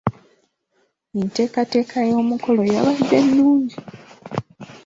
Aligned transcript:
Enteekateeka 1.19 1.97
y'omukolo 2.09 2.61
yabadde 2.73 3.17
nnungi. 3.27 3.77